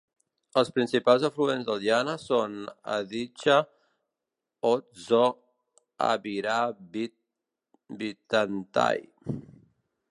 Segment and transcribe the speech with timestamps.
[0.59, 2.55] Els principals afluents del Yana són:
[2.95, 3.59] Adycha,
[4.71, 5.21] Oldzho,
[6.09, 7.17] Abyrabyt,
[8.01, 9.07] Bytantay.